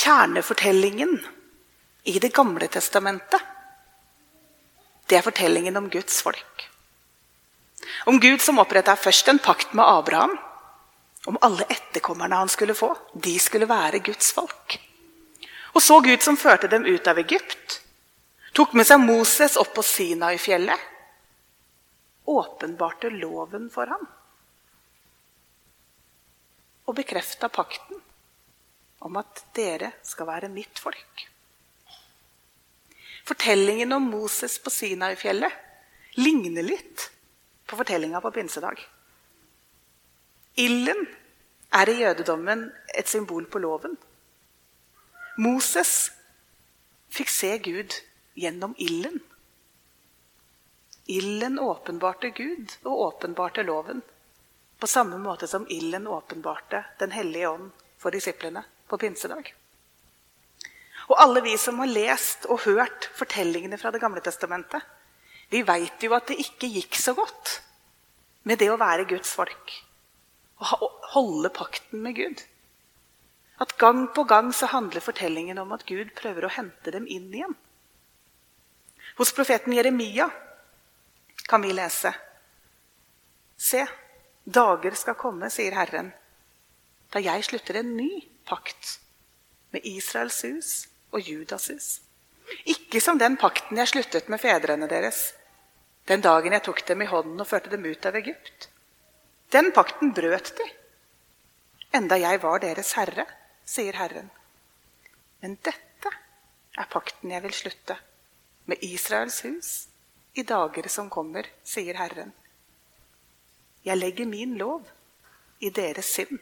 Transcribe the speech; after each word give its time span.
Kjernefortellingen 0.00 1.26
i 2.02 2.18
Det 2.18 2.28
gamle 2.32 2.66
testamentet, 2.72 3.42
det 5.06 5.18
er 5.18 5.26
fortellingen 5.26 5.76
om 5.76 5.90
Guds 5.92 6.22
folk. 6.22 6.68
Om 8.08 8.20
Gud 8.20 8.40
som 8.40 8.62
oppretta 8.62 8.94
først 8.96 9.28
en 9.28 9.42
pakt 9.42 9.74
med 9.76 9.84
Abraham 9.84 10.38
om 11.28 11.36
alle 11.44 11.66
etterkommerne 11.68 12.38
han 12.40 12.48
skulle 12.48 12.74
få. 12.74 12.94
De 13.12 13.34
skulle 13.38 13.68
være 13.68 14.00
Guds 14.06 14.32
folk. 14.32 14.78
Og 15.74 15.82
så 15.82 16.00
Gud 16.00 16.22
som 16.24 16.38
førte 16.40 16.70
dem 16.70 16.86
ut 16.88 17.10
av 17.10 17.20
Egypt, 17.20 17.80
tok 18.56 18.72
med 18.72 18.88
seg 18.88 19.04
Moses 19.04 19.58
opp 19.60 19.74
på 19.76 19.84
Sinai-fjellet, 19.84 20.86
åpenbarte 22.30 23.10
loven 23.20 23.68
for 23.74 23.90
ham 23.90 24.06
og 26.90 26.96
bekrefta 26.96 27.50
pakten 27.52 28.00
om 29.00 29.16
at 29.20 29.44
dere 29.56 29.92
skal 30.06 30.28
være 30.28 30.50
mitt 30.52 30.78
folk. 30.78 31.26
Fortellingen 33.24 33.92
om 33.92 34.08
Moses 34.10 34.58
på 34.62 34.72
Sinai-fjellet 34.72 36.18
ligner 36.18 36.66
litt 36.66 37.10
på 37.66 37.78
fortellinga 37.78 38.20
på 38.20 38.32
pinsedag. 38.34 38.80
Ilden 40.58 41.04
er 41.70 41.88
i 41.88 42.00
jødedommen 42.00 42.64
et 42.98 43.08
symbol 43.08 43.46
på 43.46 43.60
loven. 43.62 43.94
Moses 45.38 46.10
fikk 47.14 47.30
se 47.32 47.52
Gud 47.62 47.94
gjennom 48.34 48.74
ilden. 48.78 49.20
Ilden 51.10 51.58
åpenbarte 51.58 52.32
Gud 52.34 52.74
og 52.82 53.06
åpenbarte 53.06 53.62
loven. 53.62 54.02
På 54.80 54.86
samme 54.86 55.18
måte 55.18 55.46
som 55.46 55.66
ilden 55.68 56.06
åpenbarte 56.06 56.84
Den 56.98 57.10
hellige 57.12 57.48
ånd 57.48 57.70
for 57.98 58.10
disiplene 58.10 58.64
på 58.90 58.98
pinsedag. 59.00 59.52
Og 61.10 61.18
alle 61.18 61.42
vi 61.42 61.56
som 61.58 61.78
har 61.82 61.90
lest 61.90 62.46
og 62.50 62.62
hørt 62.66 63.08
fortellingene 63.18 63.78
fra 63.80 63.90
Det 63.90 64.02
gamle 64.02 64.22
testamentet, 64.22 64.82
vi 65.50 65.64
veit 65.66 66.02
jo 66.02 66.14
at 66.14 66.28
det 66.30 66.38
ikke 66.38 66.70
gikk 66.70 66.94
så 66.94 67.14
godt 67.18 67.56
med 68.46 68.60
det 68.62 68.70
å 68.70 68.78
være 68.78 69.08
Guds 69.10 69.32
folk. 69.34 69.72
Å 70.60 70.78
holde 71.16 71.50
pakten 71.54 72.04
med 72.04 72.14
Gud. 72.18 72.44
At 73.60 73.74
gang 73.80 74.06
på 74.14 74.24
gang 74.24 74.52
så 74.56 74.70
handler 74.70 75.04
fortellingen 75.04 75.58
om 75.58 75.74
at 75.74 75.84
Gud 75.88 76.14
prøver 76.16 76.46
å 76.46 76.54
hente 76.54 76.94
dem 76.94 77.08
inn 77.10 77.28
igjen. 77.34 77.56
Hos 79.18 79.34
profeten 79.36 79.74
Jeremia 79.74 80.30
kan 81.50 81.62
vi 81.62 81.74
lese 81.74 82.14
Se, 83.60 83.82
dager 84.48 84.94
skal 84.96 85.18
komme, 85.20 85.50
sier 85.52 85.74
Herren, 85.76 86.06
da 87.12 87.20
jeg 87.20 87.44
slutter 87.44 87.82
en 87.82 87.90
ny 87.98 88.22
pakt 88.50 88.96
med 89.70 89.86
Israels 89.86 90.42
hus 90.44 90.70
og 91.14 91.22
Judas 91.22 91.70
hus. 91.70 91.90
Ikke 92.66 93.00
som 93.02 93.18
den 93.18 93.38
pakten 93.38 93.78
jeg 93.78 93.92
sluttet 93.92 94.30
med 94.32 94.42
fedrene 94.42 94.90
deres 94.90 95.28
den 96.10 96.24
dagen 96.24 96.54
jeg 96.56 96.64
tok 96.66 96.80
dem 96.88 97.04
i 97.04 97.06
hånden 97.06 97.38
og 97.38 97.46
førte 97.46 97.70
dem 97.70 97.84
ut 97.86 98.06
av 98.08 98.16
Egypt. 98.18 98.66
Den 99.54 99.70
pakten 99.74 100.10
brøt 100.14 100.52
de, 100.58 100.66
enda 101.94 102.18
jeg 102.18 102.40
var 102.42 102.62
deres 102.62 102.94
herre, 102.98 103.26
sier 103.66 103.94
Herren. 103.98 104.30
Men 105.42 105.54
dette 105.62 106.10
er 106.74 106.90
pakten 106.90 107.30
jeg 107.30 107.44
vil 107.44 107.54
slutte 107.54 107.96
med 108.70 108.82
Israels 108.86 109.38
hus 109.46 109.70
i 110.34 110.42
dager 110.46 110.88
som 110.90 111.10
kommer, 111.10 111.46
sier 111.62 111.98
Herren. 111.98 112.32
Jeg 113.86 113.98
legger 113.98 114.26
min 114.26 114.56
lov 114.58 114.86
i 115.60 115.70
deres 115.70 116.10
sinn, 116.16 116.40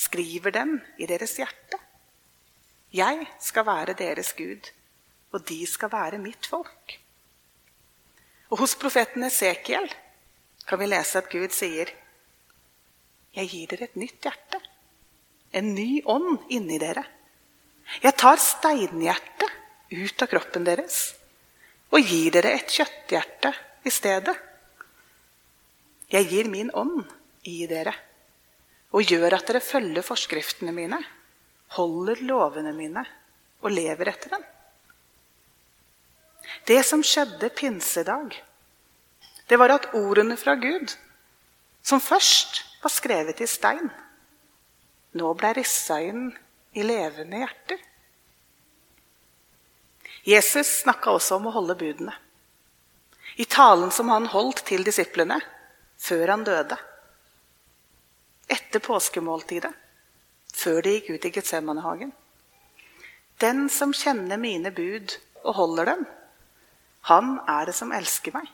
skriver 0.00 0.54
den 0.54 0.78
i 0.98 1.08
deres 1.08 1.36
hjerte. 1.36 1.78
Jeg 2.92 3.26
skal 3.40 3.66
være 3.66 3.94
deres 3.98 4.32
Gud, 4.38 4.70
og 5.30 5.44
de 5.48 5.60
skal 5.68 5.92
være 5.92 6.18
mitt 6.18 6.48
folk. 6.48 6.96
Og 8.50 8.64
hos 8.64 8.74
profeten 8.74 9.22
Esekiel 9.28 9.86
kan 10.66 10.80
vi 10.80 10.88
lese 10.88 11.20
at 11.20 11.30
Gud 11.30 11.52
sier 11.54 11.92
Jeg 13.36 13.46
gir 13.52 13.70
dere 13.70 13.86
et 13.86 13.96
nytt 14.00 14.26
hjerte, 14.26 14.58
en 15.54 15.74
ny 15.74 16.02
ånd 16.02 16.48
inni 16.50 16.80
dere. 16.82 17.04
Jeg 18.02 18.16
tar 18.18 18.42
steinhjertet 18.42 19.52
ut 19.90 20.22
av 20.22 20.30
kroppen 20.30 20.66
deres 20.66 21.00
og 21.90 22.06
gir 22.06 22.34
dere 22.34 22.56
et 22.56 22.70
kjøtthjerte 22.70 23.52
i 23.86 23.90
stedet. 23.94 24.34
Jeg 26.10 26.26
gir 26.30 26.50
min 26.50 26.70
ånd 26.74 27.04
i 27.46 27.66
dere 27.70 27.94
og 28.90 29.06
gjør 29.06 29.36
at 29.36 29.46
dere 29.46 29.62
følger 29.62 30.04
forskriftene 30.04 30.74
mine, 30.74 30.98
holder 31.76 32.22
lovene 32.26 32.72
mine 32.74 33.04
og 33.62 33.70
lever 33.72 34.10
etter 34.10 34.34
dem. 34.34 34.46
Det 36.66 36.80
som 36.86 37.02
skjedde 37.06 37.52
pinsedag, 37.54 38.34
det 39.48 39.58
var 39.58 39.76
at 39.76 39.90
ordene 39.98 40.36
fra 40.38 40.56
Gud, 40.58 40.94
som 41.82 42.02
først 42.02 42.64
var 42.82 42.92
skrevet 42.92 43.40
i 43.42 43.48
stein, 43.50 43.90
nå 45.18 45.30
ble 45.38 45.52
rissa 45.58 46.00
inn 46.06 46.28
i 46.78 46.84
levende 46.86 47.40
hjerter. 47.42 47.80
Jesus 50.26 50.82
snakka 50.82 51.14
også 51.16 51.38
om 51.38 51.48
å 51.48 51.54
holde 51.54 51.78
budene. 51.80 52.14
I 53.40 53.46
talen 53.48 53.90
som 53.94 54.10
han 54.12 54.28
holdt 54.30 54.64
til 54.68 54.84
disiplene 54.84 55.38
før 56.00 56.34
han 56.34 56.44
døde. 56.44 56.76
Etter 58.50 58.82
påskemåltidet, 58.82 59.72
før 60.54 60.82
de 60.82 60.96
gikk 60.96 61.12
ut 61.14 61.26
i 61.28 61.32
Getsemanehagen. 61.36 62.10
Den 63.40 63.68
som 63.72 63.94
kjenner 63.96 64.40
mine 64.40 64.72
bud 64.74 65.14
og 65.44 65.54
holder 65.56 65.92
dem, 65.92 66.02
han 67.08 67.38
er 67.48 67.70
det 67.70 67.76
som 67.78 67.94
elsker 67.96 68.34
meg. 68.34 68.50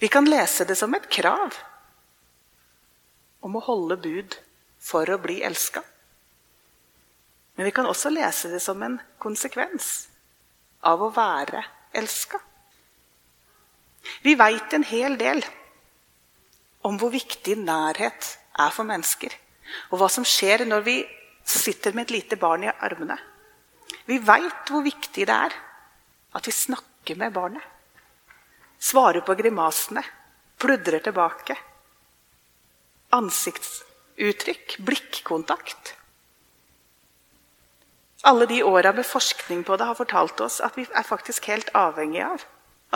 Vi 0.00 0.08
kan 0.08 0.28
lese 0.28 0.64
det 0.64 0.76
som 0.78 0.94
et 0.94 1.08
krav 1.12 1.56
om 3.44 3.56
å 3.56 3.64
holde 3.64 3.98
bud 4.00 4.36
for 4.80 5.08
å 5.10 5.18
bli 5.20 5.40
elska. 5.44 5.82
Men 7.56 7.68
vi 7.68 7.72
kan 7.76 7.88
også 7.88 8.12
lese 8.12 8.48
det 8.52 8.62
som 8.64 8.80
en 8.82 9.00
konsekvens 9.20 10.08
av 10.88 11.02
å 11.04 11.10
være 11.12 11.64
elska. 11.92 12.40
Vi 14.24 14.36
veit 14.40 14.72
en 14.72 14.86
hel 14.88 15.18
del 15.20 15.42
om 16.86 16.98
hvor 17.00 17.12
viktig 17.12 17.56
nærhet 17.60 18.36
er 18.58 18.72
for 18.74 18.88
mennesker. 18.88 19.34
Og 19.90 20.00
hva 20.00 20.08
som 20.10 20.26
skjer 20.26 20.64
når 20.68 20.86
vi 20.86 20.96
sitter 21.46 21.94
med 21.94 22.08
et 22.08 22.16
lite 22.18 22.38
barn 22.40 22.64
i 22.64 22.72
armene. 22.72 23.16
Vi 24.06 24.18
veit 24.22 24.70
hvor 24.70 24.84
viktig 24.84 25.26
det 25.26 25.36
er 25.36 25.54
at 26.36 26.46
vi 26.46 26.54
snakker 26.54 27.18
med 27.18 27.34
barnet. 27.34 27.62
Svarer 28.80 29.24
på 29.26 29.36
grimasene. 29.36 30.02
Pludrer 30.60 31.02
tilbake. 31.04 31.56
Ansiktsuttrykk. 33.16 34.78
Blikkontakt. 34.86 35.94
Alle 38.22 38.46
de 38.46 38.62
åra 38.62 38.92
med 38.92 39.06
forskning 39.08 39.64
på 39.64 39.76
det 39.80 39.88
har 39.88 39.96
fortalt 39.96 40.40
oss 40.44 40.60
at 40.64 40.76
vi 40.76 40.84
er 40.84 41.06
faktisk 41.06 41.48
helt 41.48 41.70
avhengige 41.76 42.26
av 42.28 42.44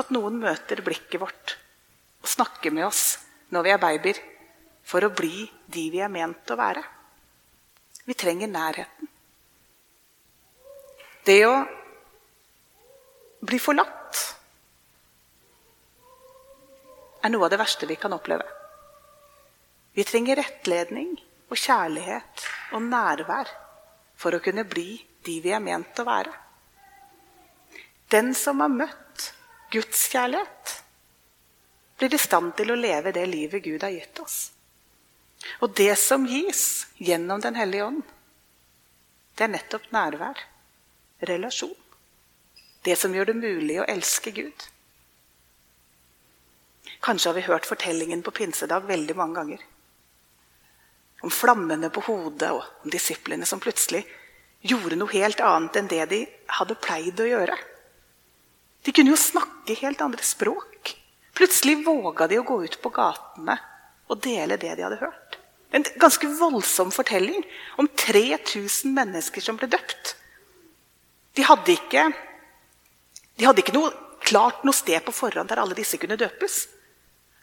at 0.01 0.11
noen 0.13 0.37
møter 0.43 0.83
blikket 0.85 1.23
vårt 1.23 1.55
og 2.21 2.29
snakker 2.29 2.75
med 2.75 2.89
oss 2.89 3.24
når 3.55 3.67
vi 3.67 3.73
er 3.75 3.83
babyer, 3.83 4.21
for 4.85 5.07
å 5.07 5.15
bli 5.15 5.47
de 5.71 5.87
vi 5.93 6.03
er 6.05 6.13
ment 6.13 6.51
å 6.51 6.59
være. 6.59 6.83
Vi 8.05 8.17
trenger 8.19 8.51
nærheten. 8.51 9.09
Det 11.25 11.41
å 11.49 11.55
bli 13.45 13.61
forlatt 13.61 14.21
er 17.25 17.33
noe 17.33 17.47
av 17.47 17.53
det 17.55 17.61
verste 17.63 17.89
vi 17.89 17.97
kan 17.97 18.13
oppleve. 18.13 18.45
Vi 19.97 20.05
trenger 20.05 20.43
rettledning 20.43 21.15
og 21.49 21.57
kjærlighet 21.57 22.45
og 22.77 22.85
nærvær 22.85 23.49
for 24.21 24.37
å 24.37 24.43
kunne 24.45 24.67
bli 24.69 24.99
de 25.25 25.39
vi 25.41 25.55
er 25.55 25.63
ment 25.65 26.01
å 26.03 26.05
være. 26.05 26.33
Den 28.13 28.35
som 28.37 28.61
har 28.61 28.73
møtt 28.73 29.31
Guds 29.73 30.05
kjærlighet, 30.13 30.74
blir 31.99 32.15
i 32.15 32.19
stand 32.19 32.55
til 32.59 32.73
å 32.73 32.79
leve 32.79 33.13
det 33.15 33.25
livet 33.31 33.65
Gud 33.65 33.83
har 33.83 33.95
gitt 33.95 34.19
oss. 34.23 34.39
Og 35.61 35.75
det 35.77 35.93
som 36.01 36.27
gis 36.27 36.87
gjennom 36.97 37.41
Den 37.41 37.55
hellige 37.59 37.85
ånd, 37.85 38.03
det 39.35 39.45
er 39.45 39.53
nettopp 39.53 39.91
nærvær, 39.93 40.39
relasjon. 41.27 41.75
Det 42.85 42.97
som 42.99 43.15
gjør 43.15 43.33
det 43.33 43.37
mulig 43.41 43.81
å 43.81 43.87
elske 43.89 44.31
Gud. 44.31 44.67
Kanskje 47.05 47.31
har 47.31 47.35
vi 47.35 47.47
hørt 47.49 47.67
fortellingen 47.69 48.23
på 48.23 48.33
pinsedag 48.33 48.87
veldig 48.89 49.17
mange 49.17 49.41
ganger. 49.41 49.65
Om 51.25 51.33
flammene 51.33 51.91
på 51.91 52.05
hodet 52.07 52.51
og 52.53 52.63
om 52.85 52.93
disiplene 52.93 53.49
som 53.49 53.61
plutselig 53.61 54.05
gjorde 54.65 54.97
noe 54.97 55.13
helt 55.13 55.41
annet 55.45 55.77
enn 55.81 55.89
det 55.91 56.05
de 56.13 56.21
hadde 56.59 56.79
pleid 56.81 57.21
å 57.21 57.29
gjøre. 57.29 57.57
De 58.85 58.93
kunne 58.93 59.13
jo 59.13 59.21
snakke 59.21 59.77
helt 59.81 60.01
andre 60.05 60.25
språk. 60.25 60.95
Plutselig 61.35 61.81
våga 61.87 62.29
de 62.31 62.39
å 62.39 62.47
gå 62.47 62.61
ut 62.65 62.77
på 62.83 62.93
gatene 62.95 63.57
og 64.11 64.21
dele 64.23 64.59
det 64.61 64.77
de 64.77 64.85
hadde 64.87 65.01
hørt. 65.01 65.39
En 65.75 65.87
ganske 65.99 66.29
voldsom 66.39 66.93
fortelling 66.95 67.43
om 67.83 67.89
3000 67.89 68.95
mennesker 68.95 69.43
som 69.43 69.59
ble 69.59 69.67
døpt. 69.73 70.15
De 71.35 71.43
hadde 71.43 71.75
ikke, 71.75 72.07
de 73.35 73.49
hadde 73.49 73.65
ikke 73.65 73.75
noe, 73.75 73.91
klart 74.25 74.63
noe 74.65 74.77
sted 74.77 75.03
på 75.05 75.13
forhånd 75.13 75.51
der 75.51 75.61
alle 75.61 75.77
disse 75.77 75.99
kunne 76.01 76.19
døpes. 76.21 76.63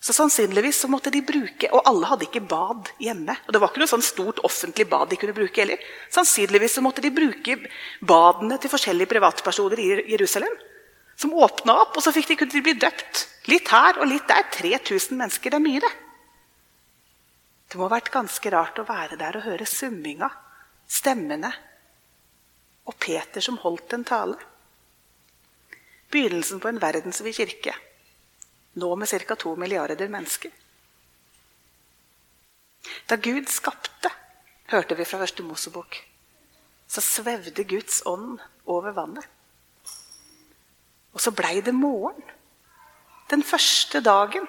Så 0.01 0.15
sannsynligvis 0.17 0.79
så 0.81 0.87
måtte 0.89 1.11
de 1.13 1.19
bruke, 1.21 1.67
Og 1.69 1.83
alle 1.85 2.07
hadde 2.09 2.25
ikke 2.25 2.41
bad 2.41 2.89
hjemme. 2.97 3.35
og 3.45 3.53
Det 3.53 3.59
var 3.61 3.69
ikke 3.69 3.83
noe 3.83 3.91
sånn 3.91 4.01
stort 4.01 4.39
offentlig 4.41 4.87
bad 4.89 5.11
de 5.11 5.15
kunne 5.15 5.35
bruke 5.35 5.61
heller. 5.61 5.77
Sannsynligvis 6.09 6.73
så 6.73 6.81
måtte 6.81 7.03
de 7.03 7.11
bruke 7.13 7.59
badene 8.01 8.57
til 8.57 8.71
forskjellige 8.71 9.11
privatpersoner 9.11 9.77
i 9.77 9.89
Jerusalem. 10.15 10.55
Som 11.19 11.33
åpna 11.33 11.75
opp, 11.83 11.97
og 11.97 12.03
så 12.03 12.13
fikk 12.15 12.31
de, 12.31 12.37
kunne 12.39 12.63
bli 12.65 12.77
døpt. 12.79 13.25
Litt 13.51 13.69
her 13.73 13.99
og 14.01 14.09
litt 14.09 14.27
der. 14.29 14.47
3000 14.53 15.17
mennesker. 15.17 15.53
Det 15.53 15.59
er 15.59 15.65
mye, 15.65 15.81
det. 15.83 15.91
Det 17.71 17.79
må 17.79 17.87
ha 17.87 17.93
vært 17.93 18.11
ganske 18.11 18.51
rart 18.51 18.79
å 18.81 18.87
være 18.87 19.15
der 19.19 19.37
og 19.39 19.45
høre 19.45 19.65
summinga, 19.69 20.27
stemmene 20.91 21.53
og 22.89 22.97
Peter 22.99 23.43
som 23.43 23.59
holdt 23.61 23.95
en 23.95 24.03
tale. 24.03 24.35
Begynnelsen 26.11 26.59
på 26.59 26.67
en 26.67 26.81
verdensvid 26.83 27.37
kirke. 27.37 27.75
Nå 28.75 28.89
med 28.95 29.07
ca. 29.07 29.35
to 29.35 29.55
milliarder 29.55 30.11
mennesker. 30.11 30.51
Da 33.07 33.15
Gud 33.15 33.47
skapte, 33.47 34.11
hørte 34.71 34.95
vi 34.95 35.05
fra 35.05 35.19
første 35.21 35.43
Mosebok, 35.43 35.95
så 36.87 37.03
svevde 37.03 37.63
Guds 37.63 38.01
ånd 38.05 38.39
over 38.65 38.91
vannet. 38.91 39.27
Og 41.13 41.21
så 41.21 41.33
blei 41.35 41.61
det 41.61 41.73
morgen. 41.75 42.21
Den 43.31 43.43
første 43.43 44.01
dagen. 44.03 44.47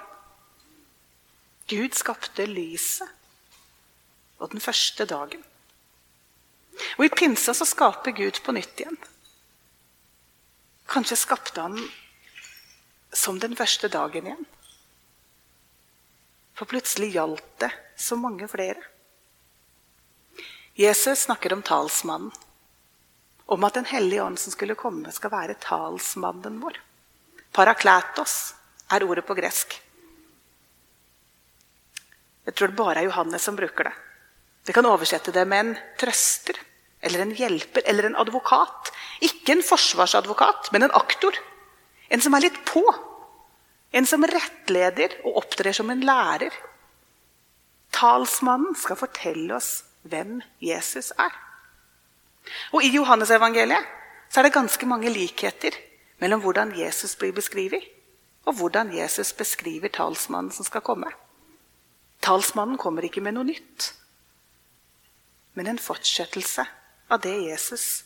Gud 1.69 1.95
skapte 1.95 2.45
lyset 2.45 3.07
og 4.39 4.51
den 4.51 4.61
første 4.61 5.05
dagen. 5.07 5.43
Og 6.97 7.05
I 7.05 7.13
pinsa 7.13 7.53
så 7.55 7.65
skaper 7.65 8.15
Gud 8.17 8.41
på 8.43 8.55
nytt 8.55 8.79
igjen. 8.81 8.97
Kanskje 10.89 11.17
skapte 11.17 11.61
han 11.63 11.77
som 13.13 13.39
den 13.39 13.55
første 13.55 13.87
dagen 13.87 14.27
igjen. 14.27 14.47
For 16.53 16.69
plutselig 16.69 17.13
gjaldt 17.15 17.47
det 17.63 17.71
så 17.97 18.17
mange 18.19 18.47
flere. 18.51 18.81
Jesus 20.77 21.25
snakker 21.27 21.53
om 21.53 21.63
talsmannen. 21.65 22.33
Om 23.53 23.63
at 23.67 23.75
Den 23.77 23.85
hellige 23.85 24.23
ånd 24.23 24.39
som 24.39 24.51
skulle 24.51 24.75
komme, 24.75 25.11
skal 25.13 25.29
være 25.29 25.59
talsmannen 25.61 26.57
vår. 26.63 26.79
Parakletos 27.53 28.55
er 28.89 29.05
ordet 29.05 29.25
på 29.27 29.35
gresk. 29.37 29.75
Jeg 32.47 32.55
tror 32.57 32.71
det 32.71 32.79
bare 32.79 33.03
er 33.03 33.07
Johannes 33.11 33.45
som 33.45 33.55
bruker 33.55 33.91
det. 33.91 33.93
Vi 34.65 34.73
kan 34.73 34.87
oversette 34.89 35.31
det 35.35 35.43
med 35.45 35.59
en 35.59 35.71
trøster 36.01 36.57
eller 37.03 37.21
en 37.21 37.35
hjelper 37.35 37.85
eller 37.85 38.09
en 38.09 38.17
advokat. 38.19 38.89
Ikke 39.21 39.53
en 39.53 39.63
forsvarsadvokat, 39.63 40.71
men 40.73 40.87
en 40.87 40.97
aktor. 40.97 41.37
En 42.09 42.23
som 42.23 42.33
er 42.33 42.47
litt 42.47 42.59
på. 42.65 42.83
En 43.93 44.09
som 44.09 44.25
rettleder 44.25 45.19
og 45.27 45.43
opptrer 45.43 45.75
som 45.77 45.93
en 45.93 46.01
lærer. 46.01 46.55
Talsmannen 47.93 48.73
skal 48.79 48.97
fortelle 48.97 49.61
oss 49.61 49.83
hvem 50.09 50.39
Jesus 50.63 51.13
er. 51.21 51.35
Og 52.73 52.83
I 52.83 52.91
Johannesevangeliet 52.95 53.89
så 54.29 54.39
er 54.39 54.47
det 54.47 54.55
ganske 54.55 54.87
mange 54.89 55.11
likheter 55.13 55.75
mellom 56.21 56.41
hvordan 56.43 56.73
Jesus 56.77 57.15
blir 57.19 57.35
beskrevet, 57.35 57.83
og 58.45 58.57
hvordan 58.59 58.91
Jesus 58.95 59.33
beskriver 59.37 59.91
talsmannen 59.93 60.51
som 60.51 60.65
skal 60.67 60.83
komme. 60.83 61.11
Talsmannen 62.23 62.79
kommer 62.79 63.05
ikke 63.05 63.23
med 63.23 63.35
noe 63.37 63.47
nytt, 63.47 63.91
men 65.53 65.69
en 65.69 65.79
fortsettelse 65.79 66.65
av 67.11 67.21
det 67.23 67.35
Jesus 67.45 68.03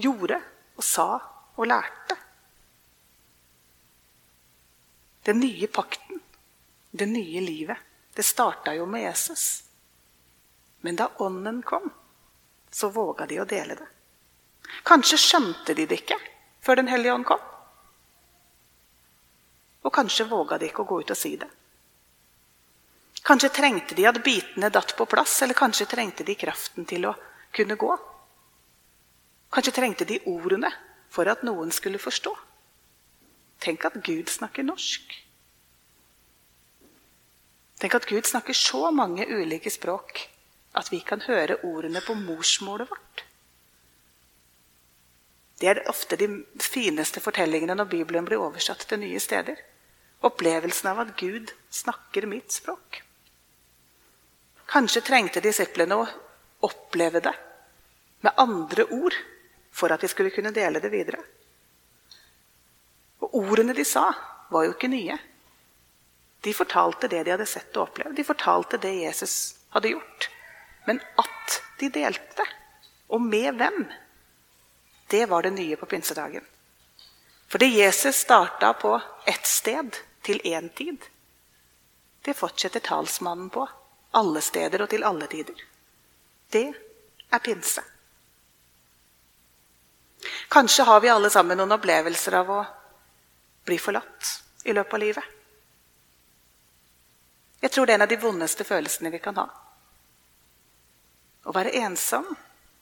gjorde 0.00 0.40
og 0.76 0.84
sa 0.84 1.08
og 1.56 1.68
lærte. 1.68 2.16
Den 5.22 5.38
nye 5.38 5.68
pakten, 5.70 6.18
det 6.90 7.06
nye 7.06 7.40
livet, 7.44 7.76
det 8.16 8.24
starta 8.26 8.74
jo 8.74 8.86
med 8.90 9.04
Jesus. 9.04 9.62
Men 10.82 10.98
da 10.98 11.06
Ånden 11.22 11.62
kom, 11.62 11.92
så 12.72 12.88
våga 12.88 13.26
de 13.26 13.40
å 13.40 13.48
dele 13.48 13.76
det. 13.78 13.88
Kanskje 14.88 15.18
skjønte 15.20 15.74
de 15.76 15.86
det 15.86 16.02
ikke 16.02 16.18
før 16.62 16.78
Den 16.78 16.88
hellige 16.88 17.14
ånd 17.14 17.26
kom. 17.26 17.40
Og 19.82 19.92
kanskje 19.92 20.28
våga 20.30 20.58
de 20.58 20.68
ikke 20.70 20.84
å 20.84 20.88
gå 20.88 21.00
ut 21.02 21.10
og 21.10 21.18
si 21.18 21.34
det. 21.36 21.48
Kanskje 23.22 23.52
trengte 23.54 23.94
de 23.98 24.06
at 24.06 24.18
bitene 24.22 24.70
datt 24.70 24.94
på 24.98 25.06
plass, 25.06 25.34
eller 25.42 25.58
kanskje 25.58 25.88
trengte 25.90 26.24
de 26.26 26.34
kraften 26.38 26.86
til 26.86 27.06
å 27.06 27.14
kunne 27.54 27.76
gå. 27.78 27.90
Kanskje 29.52 29.74
trengte 29.74 30.06
de 30.08 30.20
ordene 30.30 30.70
for 31.12 31.28
at 31.30 31.42
noen 31.46 31.70
skulle 31.74 32.02
forstå. 32.02 32.32
Tenk 33.62 33.84
at 33.86 33.98
Gud 34.02 34.30
snakker 34.30 34.66
norsk. 34.66 35.12
Tenk 37.82 37.94
at 37.98 38.06
Gud 38.06 38.26
snakker 38.26 38.56
så 38.56 38.90
mange 38.94 39.26
ulike 39.26 39.70
språk 39.70 40.24
at 40.78 40.88
vi 40.92 41.00
kan 41.04 41.20
høre 41.26 41.60
ordene 41.68 42.00
på 42.04 42.16
morsmålet 42.16 42.90
vårt. 42.90 43.24
Det 45.60 45.68
er 45.70 45.84
ofte 45.90 46.18
de 46.18 46.26
fineste 46.58 47.20
fortellingene 47.22 47.76
når 47.78 47.90
Bibelen 47.92 48.26
blir 48.26 48.42
oversatt 48.42 48.82
til 48.88 49.02
nye 49.04 49.20
steder. 49.22 49.60
Opplevelsen 50.26 50.90
av 50.90 51.02
at 51.04 51.14
Gud 51.20 51.52
snakker 51.70 52.26
mitt 52.30 52.50
språk. 52.54 53.02
Kanskje 54.72 55.04
trengte 55.06 55.42
disiplene 55.44 56.00
å 56.00 56.08
oppleve 56.66 57.20
det 57.22 57.34
med 58.22 58.38
andre 58.40 58.86
ord 58.94 59.14
for 59.74 59.92
at 59.92 60.02
de 60.02 60.10
skulle 60.10 60.32
kunne 60.34 60.54
dele 60.54 60.80
det 60.82 60.90
videre. 60.92 61.20
Og 63.22 63.38
ordene 63.44 63.74
de 63.76 63.84
sa, 63.86 64.08
var 64.50 64.66
jo 64.66 64.74
ikke 64.74 64.90
nye. 64.90 65.16
De 66.42 66.54
fortalte 66.54 67.08
det 67.08 67.22
de 67.22 67.36
hadde 67.36 67.46
sett 67.46 67.76
og 67.76 67.88
opplevd. 67.88 68.16
De 68.18 68.26
fortalte 68.26 68.80
det 68.82 68.96
Jesus 69.04 69.36
hadde 69.74 69.94
gjort. 69.94 70.28
Men 70.84 71.00
at 71.16 71.62
de 71.78 71.88
delte, 71.92 72.46
og 73.08 73.20
med 73.20 73.58
hvem, 73.58 73.84
det 75.12 75.26
var 75.30 75.42
det 75.42 75.52
nye 75.52 75.76
på 75.76 75.86
pinsedagen. 75.86 76.44
For 77.48 77.58
det 77.58 77.68
Jesus 77.68 78.16
starta 78.16 78.72
på 78.72 79.00
ett 79.26 79.46
sted 79.46 79.96
til 80.22 80.40
én 80.44 80.68
tid, 80.74 80.98
det 82.22 82.34
fortsetter 82.34 82.80
talsmannen 82.80 83.50
på 83.50 83.68
alle 84.10 84.40
steder 84.40 84.82
og 84.82 84.88
til 84.88 85.04
alle 85.04 85.26
tider. 85.26 85.58
Det 86.48 86.68
er 87.30 87.38
pinse. 87.38 87.82
Kanskje 90.48 90.84
har 90.84 91.00
vi 91.00 91.10
alle 91.10 91.30
sammen 91.30 91.58
noen 91.58 91.74
opplevelser 91.76 92.38
av 92.40 92.50
å 92.50 92.62
bli 93.66 93.78
forlatt 93.78 94.32
i 94.64 94.72
løpet 94.72 94.94
av 94.94 95.00
livet. 95.00 95.24
Jeg 97.62 97.70
tror 97.70 97.86
det 97.86 97.94
er 97.94 98.00
en 98.00 98.06
av 98.06 98.10
de 98.10 98.20
vondeste 98.22 98.64
følelsene 98.64 99.10
vi 99.10 99.20
kan 99.22 99.36
ha. 99.38 99.46
Å 101.42 101.54
være 101.54 101.74
ensom, 101.82 102.26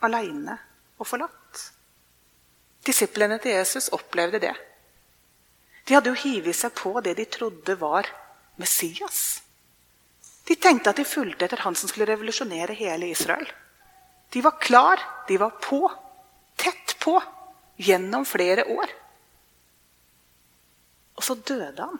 aleine 0.04 0.56
og 1.00 1.08
forlatt. 1.08 1.62
Disiplene 2.84 3.38
til 3.40 3.56
Jesus 3.56 3.90
opplevde 3.96 4.40
det. 4.42 4.54
De 5.84 5.96
hadde 5.96 6.12
jo 6.12 6.20
hivet 6.22 6.56
seg 6.56 6.74
på 6.76 6.92
det 7.04 7.16
de 7.18 7.26
trodde 7.28 7.76
var 7.80 8.08
Messias. 8.60 9.40
De 10.46 10.56
tenkte 10.56 10.92
at 10.92 11.00
de 11.00 11.06
fulgte 11.08 11.46
etter 11.46 11.62
han 11.64 11.76
som 11.78 11.90
skulle 11.90 12.08
revolusjonere 12.10 12.76
hele 12.76 13.10
Israel. 13.12 13.48
De 14.30 14.42
var 14.44 14.58
klar, 14.62 15.02
de 15.28 15.36
var 15.40 15.56
på, 15.62 15.82
tett 16.56 16.96
på, 17.02 17.16
gjennom 17.80 18.26
flere 18.28 18.64
år. 18.70 18.92
Og 21.16 21.24
så 21.24 21.34
døde 21.34 21.84
han. 21.84 21.98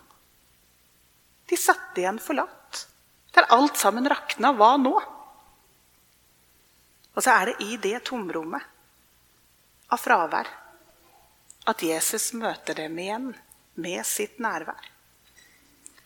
De 1.51 1.59
satt 1.59 1.99
igjen 1.99 2.21
forlatt, 2.23 2.85
der 3.35 3.49
alt 3.55 3.81
sammen 3.81 4.07
rakna. 4.09 4.53
Hva 4.55 4.77
nå? 4.79 4.95
Og 7.15 7.25
så 7.25 7.35
er 7.35 7.51
det 7.51 7.67
i 7.67 7.77
det 7.81 7.99
tomrommet 8.07 8.63
av 9.91 9.99
fravær 9.99 10.49
at 11.71 11.83
Jesus 11.85 12.31
møter 12.39 12.79
dem 12.79 12.99
igjen 12.99 13.31
med 13.81 14.07
sitt 14.07 14.39
nærvær. 14.43 14.81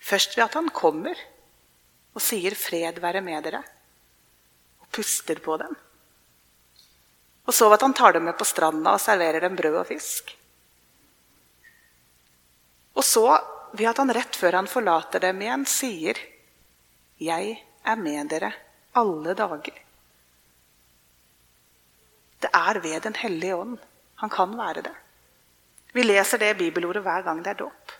Først 0.04 0.36
ved 0.36 0.44
at 0.46 0.58
han 0.58 0.68
kommer 0.74 1.18
og 2.14 2.22
sier 2.22 2.54
'fred 2.54 3.00
være 3.00 3.20
med 3.20 3.44
dere', 3.44 3.64
og 4.80 4.88
puster 4.92 5.40
på 5.40 5.56
dem. 5.56 5.76
Og 7.46 7.54
så 7.54 7.68
ved 7.68 7.74
at 7.78 7.86
han 7.86 7.94
tar 7.94 8.12
dem 8.12 8.24
med 8.24 8.38
på 8.38 8.44
stranda 8.44 8.94
og 8.94 9.00
serverer 9.00 9.40
dem 9.40 9.56
brød 9.56 9.80
og 9.80 9.86
fisk. 9.86 10.36
Og 12.94 13.04
så 13.04 13.26
ved 13.72 13.88
at 13.90 13.98
han 13.98 14.14
rett 14.14 14.36
før 14.36 14.60
han 14.60 14.70
forlater 14.70 15.20
dem 15.20 15.42
igjen, 15.42 15.66
sier 15.66 16.18
'Jeg 17.18 17.64
er 17.84 17.96
med 17.96 18.28
dere 18.28 18.52
alle 18.94 19.34
dager'. 19.34 19.83
Det 22.44 22.50
er 22.52 22.80
ved 22.84 23.02
Den 23.02 23.14
hellige 23.16 23.56
ånd 23.56 23.78
han 24.20 24.30
kan 24.30 24.52
være 24.58 24.82
det. 24.84 24.94
Vi 25.96 26.02
leser 26.04 26.38
det 26.38 26.56
bibelordet 26.58 27.02
hver 27.02 27.22
gang 27.24 27.40
det 27.42 27.54
er 27.54 27.62
dåp. 27.62 27.94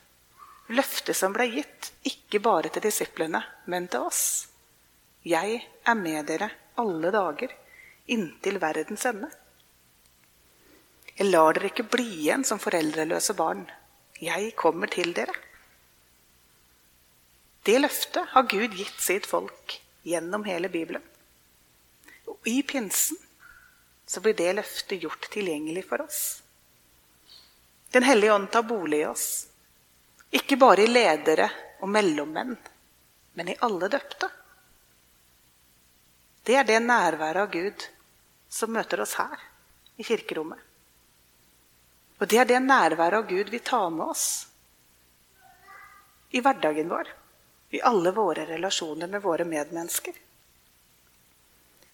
Løftet 0.69 1.17
som 1.17 1.33
ble 1.33 1.47
gitt, 1.49 1.91
ikke 2.05 2.41
bare 2.45 2.71
til 2.73 2.85
disiplene, 2.85 3.41
men 3.67 3.89
til 3.89 4.05
oss. 4.05 4.49
Jeg 5.25 5.63
er 5.85 5.97
med 5.97 6.29
dere 6.29 6.51
alle 6.81 7.13
dager 7.15 7.55
inntil 8.13 8.61
verdens 8.61 9.07
ende. 9.09 9.31
Jeg 11.17 11.31
lar 11.31 11.57
dere 11.57 11.71
ikke 11.73 11.89
bli 11.97 12.07
igjen 12.21 12.45
som 12.45 12.61
foreldreløse 12.61 13.37
barn. 13.39 13.65
Jeg 14.21 14.53
kommer 14.61 14.93
til 14.93 15.15
dere. 15.17 15.35
Det 17.65 17.81
løftet 17.81 18.33
har 18.37 18.51
Gud 18.51 18.77
gitt 18.77 19.01
sitt 19.01 19.27
folk 19.27 19.79
gjennom 20.05 20.45
hele 20.45 20.69
Bibelen. 20.69 21.05
Og 22.29 22.51
i 22.51 22.61
pinsen 22.67 23.24
så 24.07 24.21
blir 24.21 24.35
det 24.35 24.53
løftet 24.53 25.03
gjort 25.03 25.31
tilgjengelig 25.33 25.85
for 25.89 26.05
oss. 26.05 26.43
Den 27.91 28.03
hellige 28.03 28.35
ånd 28.35 28.51
tar 28.51 28.63
bolig 28.63 29.01
i 29.01 29.07
oss. 29.07 29.47
Ikke 30.35 30.59
bare 30.59 30.83
i 30.83 30.91
ledere 30.91 31.49
og 31.81 31.89
mellommenn, 31.89 32.57
men 33.35 33.49
i 33.49 33.57
alle 33.63 33.89
døpte. 33.89 34.31
Det 36.45 36.57
er 36.59 36.67
det 36.69 36.81
nærværet 36.83 37.43
av 37.47 37.53
Gud 37.53 37.87
som 38.51 38.73
møter 38.75 39.01
oss 39.01 39.15
her 39.17 39.39
i 39.97 40.05
kirkerommet. 40.05 40.59
Og 42.19 42.29
det 42.31 42.41
er 42.43 42.51
det 42.51 42.61
nærværet 42.63 43.23
av 43.23 43.31
Gud 43.31 43.51
vi 43.51 43.63
tar 43.63 43.89
med 43.95 44.07
oss 44.07 44.27
i 46.35 46.43
hverdagen 46.43 46.91
vår, 46.91 47.09
i 47.71 47.81
alle 47.81 48.11
våre 48.11 48.45
relasjoner 48.49 49.07
med 49.11 49.23
våre 49.23 49.47
medmennesker. 49.47 50.15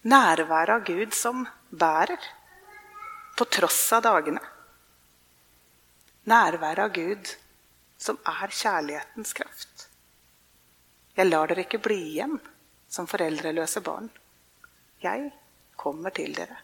Nærværet 0.01 0.69
av 0.73 0.83
Gud 0.85 1.13
som 1.13 1.43
bærer, 1.69 2.17
på 3.37 3.45
tross 3.45 3.83
av 3.93 4.01
dagene. 4.01 4.41
Nærværet 6.25 6.81
av 6.81 6.93
Gud 6.95 7.29
som 8.01 8.17
er 8.25 8.49
kjærlighetens 8.49 9.33
kraft. 9.37 9.85
Jeg 11.13 11.29
lar 11.29 11.51
dere 11.51 11.67
ikke 11.67 11.81
bli 11.85 11.99
igjen 12.15 12.39
som 12.89 13.05
foreldreløse 13.11 13.83
barn. 13.85 14.09
Jeg 15.05 15.29
kommer 15.77 16.09
til 16.17 16.33
dere. 16.33 16.57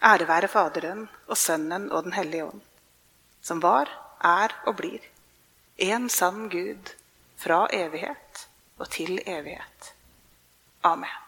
Ære 0.00 0.28
være 0.28 0.48
Faderen 0.48 1.04
og 1.26 1.36
Sønnen 1.36 1.90
og 1.90 2.08
Den 2.08 2.16
hellige 2.16 2.46
ånd, 2.46 2.64
som 3.42 3.60
var, 3.60 3.92
er 4.24 4.56
og 4.64 4.78
blir 4.80 5.04
en 5.84 6.08
sann 6.08 6.48
Gud 6.48 6.94
fra 7.36 7.66
evighet 7.72 8.46
og 8.78 8.88
til 8.90 9.20
evighet. 9.26 9.95
Amen. 10.86 11.25